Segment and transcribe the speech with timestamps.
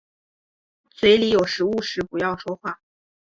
[0.89, 2.81] 嘴里有食物时不要说话。